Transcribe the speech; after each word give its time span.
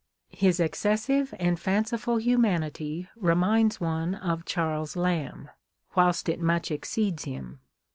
His 0.33 0.59
excessive 0.59 1.31
and 1.37 1.59
fanciful 1.59 2.17
humanity 2.17 3.07
reminds 3.15 3.75
INTRODUCTION. 3.75 4.15
XXi 4.17 4.21
one 4.23 4.31
of 4.31 4.45
Charles 4.45 4.95
Lamb, 4.95 5.49
whilst 5.93 6.27
it 6.27 6.41
much 6.41 6.71
exceeds 6.71 7.25
him. 7.25 7.59